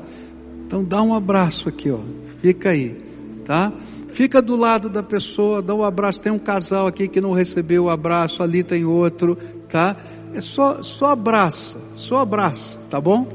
[0.68, 2.02] Então dá um abraço aqui, ó.
[2.40, 2.96] Fica aí,
[3.44, 3.74] tá?
[4.16, 6.22] Fica do lado da pessoa, dá um abraço.
[6.22, 9.38] Tem um casal aqui que não recebeu o abraço, ali tem outro,
[9.68, 9.94] tá?
[10.34, 13.28] É só, só abraça, só abraça, tá bom?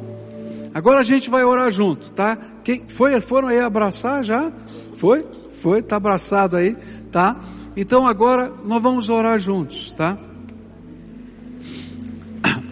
[0.72, 2.34] Agora a gente vai orar junto, tá?
[2.64, 4.50] Quem foi, foram aí abraçar já?
[4.94, 5.22] Foi?
[5.52, 5.82] Foi?
[5.82, 6.74] Tá abraçado aí,
[7.12, 7.38] tá?
[7.76, 10.16] Então agora nós vamos orar juntos, tá?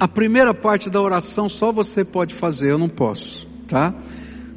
[0.01, 3.95] A primeira parte da oração só você pode fazer, eu não posso, tá?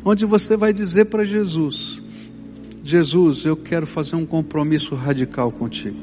[0.05, 2.00] Onde você vai dizer para Jesus:
[2.91, 5.95] Jesus, eu quero fazer um compromisso radical contigo.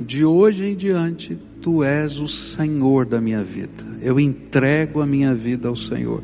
[0.00, 3.84] De hoje em diante, tu és o Senhor da minha vida.
[4.00, 6.22] Eu entrego a minha vida ao Senhor.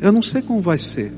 [0.00, 1.12] Eu não sei como vai ser,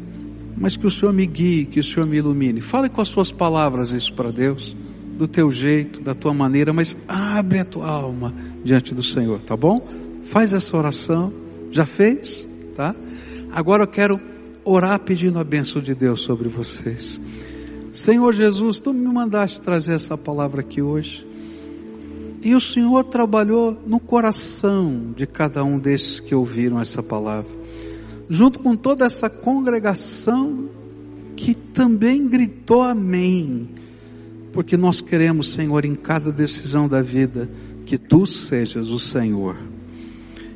[0.56, 2.62] mas que o Senhor me guie, que o Senhor me ilumine.
[2.62, 4.74] Fale com as suas palavras isso para Deus,
[5.18, 8.32] do teu jeito, da tua maneira, mas abre a tua alma
[8.64, 9.86] diante do Senhor, tá bom?
[10.24, 11.30] Faz essa oração.
[11.70, 12.48] Já fez?
[12.74, 12.96] Tá?
[13.52, 14.18] Agora eu quero
[14.64, 17.20] orar pedindo a bênção de Deus sobre vocês.
[17.99, 21.26] Senhor Jesus, tu me mandaste trazer essa palavra aqui hoje.
[22.40, 27.51] E o Senhor trabalhou no coração de cada um desses que ouviram essa palavra.
[28.30, 30.68] Junto com toda essa congregação
[31.36, 33.68] que também gritou amém.
[34.53, 37.51] Porque nós queremos, Senhor, em cada decisão da vida,
[37.84, 39.57] que tu sejas o Senhor.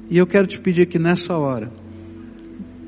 [0.09, 1.72] E eu quero te pedir que nessa hora,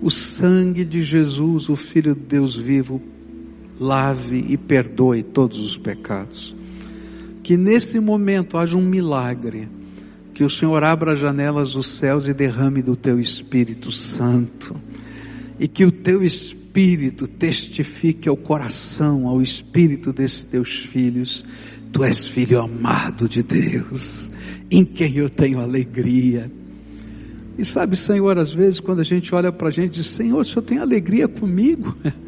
[0.00, 3.02] o sangue de Jesus, o Filho de Deus vivo,
[3.78, 6.54] lave e perdoe todos os pecados.
[7.42, 9.68] Que nesse momento haja um milagre,
[10.32, 14.74] que o Senhor abra as janelas dos céus e derrame do teu Espírito Santo,
[15.58, 21.44] e que o teu Espírito testifique ao coração, ao Espírito desses teus filhos,
[21.92, 24.30] tu és filho amado de Deus,
[24.70, 26.50] em quem eu tenho alegria.
[27.56, 30.44] E sabe, Senhor, às vezes quando a gente olha para a gente diz, Senhor, o
[30.44, 31.96] Senhor tem alegria comigo?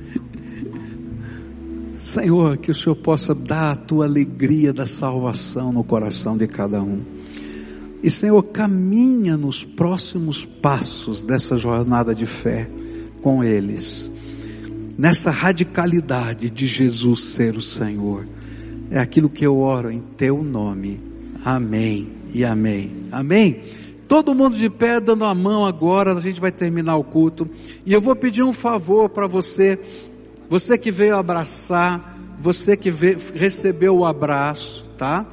[2.07, 6.81] Senhor, que o Senhor possa dar a tua alegria da salvação no coração de cada
[6.81, 7.03] um.
[8.01, 12.71] E Senhor, caminha nos próximos passos dessa jornada de fé
[13.21, 14.09] com eles.
[14.97, 18.25] Nessa radicalidade de Jesus ser o Senhor.
[18.89, 21.01] É aquilo que eu oro em teu nome.
[21.45, 22.93] Amém e amém.
[23.11, 23.63] Amém.
[24.07, 27.51] Todo mundo de pé dando a mão agora, a gente vai terminar o culto.
[27.85, 29.81] E eu vou pedir um favor para você
[30.49, 35.27] você que veio abraçar, você que veio, recebeu o abraço, tá?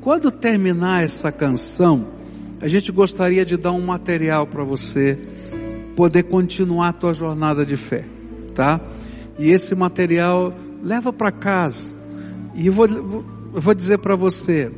[0.00, 2.06] Quando terminar essa canção,
[2.60, 5.18] a gente gostaria de dar um material para você
[5.96, 8.04] poder continuar a tua jornada de fé,
[8.54, 8.80] tá?
[9.38, 11.90] E esse material leva para casa.
[12.54, 14.70] E eu vou, eu vou dizer para você,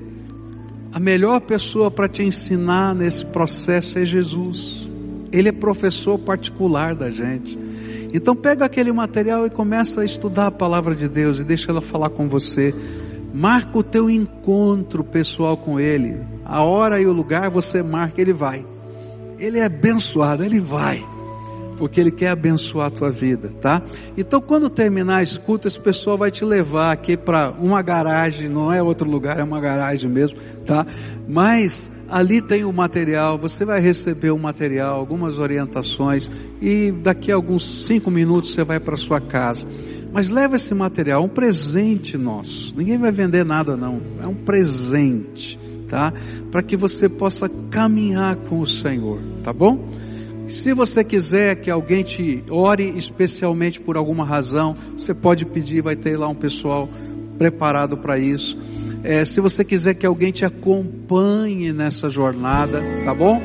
[0.93, 4.89] a melhor pessoa para te ensinar nesse processo é Jesus.
[5.31, 7.59] Ele é professor particular da gente.
[8.13, 11.81] Então pega aquele material e começa a estudar a palavra de Deus e deixa ela
[11.81, 12.75] falar com você.
[13.33, 16.19] Marca o teu encontro pessoal com Ele.
[16.45, 18.65] A hora e o lugar você marca, Ele vai.
[19.39, 21.05] Ele é abençoado, Ele vai.
[21.77, 23.83] Porque Ele quer abençoar a tua vida, tá?
[24.17, 28.73] Então quando terminar a escuta, esse pessoal vai te levar aqui para uma garagem, não
[28.73, 30.85] é outro lugar, é uma garagem mesmo, tá?
[31.29, 36.31] Mas Ali tem o material, você vai receber o material, algumas orientações
[36.61, 39.67] e daqui a alguns cinco minutos você vai para sua casa.
[40.11, 42.75] Mas leva esse material, um presente nosso.
[42.77, 46.13] Ninguém vai vender nada não, é um presente, tá?
[46.51, 49.87] Para que você possa caminhar com o Senhor, tá bom?
[50.49, 55.95] Se você quiser que alguém te ore especialmente por alguma razão, você pode pedir, vai
[55.95, 56.89] ter lá um pessoal
[57.37, 58.59] preparado para isso.
[59.03, 63.41] É, se você quiser que alguém te acompanhe nessa jornada, tá bom?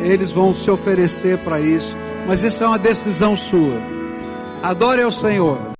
[0.00, 1.96] Eles vão se oferecer para isso,
[2.26, 3.80] mas isso é uma decisão sua.
[4.62, 5.74] Adore ao Senhor.